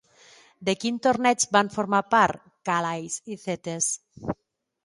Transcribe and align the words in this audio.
De 0.69 0.73
quin 0.83 0.97
torneig 1.07 1.45
van 1.57 1.69
formar 1.75 2.01
part 2.15 2.41
Càlais 2.71 3.19
i 3.37 3.39
Zetes? 3.47 3.93